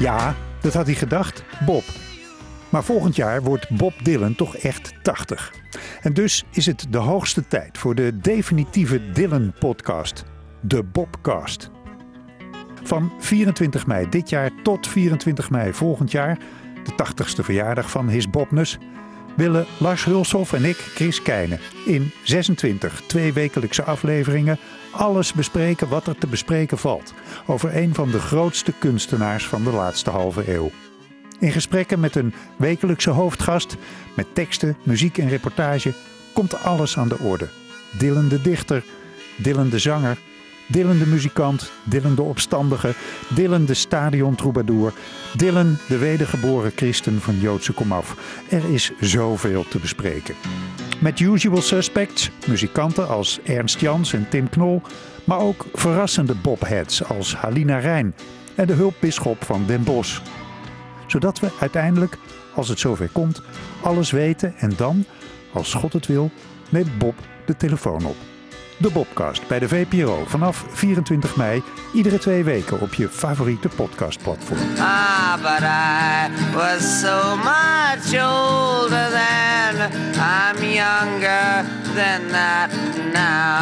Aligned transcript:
Ja, 0.00 0.34
dat 0.60 0.74
had 0.74 0.86
hij 0.86 0.94
gedacht, 0.94 1.44
Bob. 1.66 1.84
Maar 2.68 2.84
volgend 2.84 3.16
jaar 3.16 3.42
wordt 3.42 3.70
Bob 3.70 3.92
Dylan 4.02 4.34
toch 4.34 4.56
echt 4.56 4.92
80. 5.02 5.52
En 6.00 6.14
dus 6.14 6.44
is 6.50 6.66
het 6.66 6.86
de 6.90 6.98
hoogste 6.98 7.46
tijd 7.46 7.78
voor 7.78 7.94
de 7.94 8.18
definitieve 8.18 9.10
Dylan-podcast, 9.12 10.24
de 10.60 10.82
Bobcast. 10.82 11.70
Van 12.90 13.12
24 13.18 13.86
mei 13.86 14.08
dit 14.08 14.28
jaar 14.28 14.50
tot 14.62 14.86
24 14.86 15.50
mei 15.50 15.72
volgend 15.72 16.10
jaar, 16.10 16.38
de 16.84 16.92
80ste 16.92 17.44
verjaardag 17.44 17.90
van 17.90 18.08
His 18.08 18.30
Bobness, 18.30 18.78
willen 19.36 19.66
Lars 19.78 20.04
Hulshoff 20.04 20.52
en 20.52 20.64
ik, 20.64 20.76
Chris 20.76 21.22
Keijnen, 21.22 21.60
in 21.86 22.12
26 22.22 23.02
tweewekelijkse 23.06 23.82
afleveringen 23.82 24.58
alles 24.90 25.32
bespreken 25.32 25.88
wat 25.88 26.06
er 26.06 26.18
te 26.18 26.26
bespreken 26.26 26.78
valt 26.78 27.14
over 27.46 27.76
een 27.76 27.94
van 27.94 28.10
de 28.10 28.18
grootste 28.18 28.72
kunstenaars 28.78 29.46
van 29.46 29.64
de 29.64 29.70
laatste 29.70 30.10
halve 30.10 30.54
eeuw. 30.54 30.70
In 31.38 31.52
gesprekken 31.52 32.00
met 32.00 32.16
een 32.16 32.34
wekelijkse 32.56 33.10
hoofdgast, 33.10 33.76
met 34.14 34.34
teksten, 34.34 34.76
muziek 34.82 35.18
en 35.18 35.28
reportage, 35.28 35.92
komt 36.32 36.62
alles 36.62 36.98
aan 36.98 37.08
de 37.08 37.18
orde. 37.18 37.48
Dylan 37.98 38.28
de 38.28 38.42
dichter, 38.42 38.84
Dylan 39.36 39.68
de 39.68 39.78
zanger, 39.78 40.18
Dylan 40.70 40.98
de 40.98 41.06
muzikant, 41.06 41.72
Dylan 41.84 42.14
de 42.14 42.22
opstandige, 42.22 42.94
Dylan 43.34 43.64
de 43.64 43.74
stadion-troubadour, 43.74 44.92
Dylan 45.36 45.76
de 45.88 45.98
wedergeboren 45.98 46.72
christen 46.76 47.20
van 47.20 47.40
Joodse 47.40 47.72
komaf. 47.72 48.16
Er 48.48 48.72
is 48.72 48.92
zoveel 49.00 49.64
te 49.68 49.78
bespreken. 49.78 50.34
Met 51.00 51.20
usual 51.20 51.62
suspects, 51.62 52.30
muzikanten 52.46 53.08
als 53.08 53.40
Ernst 53.44 53.80
Jans 53.80 54.12
en 54.12 54.28
Tim 54.28 54.48
Knol, 54.48 54.82
maar 55.24 55.38
ook 55.38 55.66
verrassende 55.72 56.34
bobheads 56.34 57.04
als 57.04 57.34
Halina 57.34 57.78
Rijn 57.78 58.14
en 58.54 58.66
de 58.66 58.72
hulpbisschop 58.72 59.44
van 59.44 59.66
Den 59.66 59.84
Bosch. 59.84 60.20
Zodat 61.06 61.40
we 61.40 61.48
uiteindelijk, 61.60 62.18
als 62.54 62.68
het 62.68 62.78
zover 62.78 63.08
komt, 63.12 63.42
alles 63.82 64.10
weten 64.10 64.54
en 64.56 64.72
dan, 64.76 65.04
als 65.52 65.74
God 65.74 65.92
het 65.92 66.06
wil, 66.06 66.30
neemt 66.68 66.98
Bob 66.98 67.14
de 67.46 67.56
telefoon 67.56 68.04
op. 68.04 68.16
De 68.80 68.90
Bobcast 68.90 69.48
bij 69.48 69.58
de 69.58 69.68
VPRO 69.68 70.24
vanaf 70.26 70.64
24 70.68 71.36
mei, 71.36 71.62
iedere 71.92 72.18
twee 72.18 72.44
weken 72.44 72.80
op 72.80 72.94
je 72.94 73.08
favoriete 73.08 73.68
podcastplatform. 73.68 74.60
Ah, 74.78 75.34
but 75.34 75.62
I 75.62 76.54
was 76.54 77.00
so 77.00 77.36
much 77.36 78.22
older 78.22 79.08
then. 79.10 79.90
I'm 80.14 80.64
younger 80.64 81.64
than 81.94 82.28
that 82.30 82.70
now. 83.12 83.59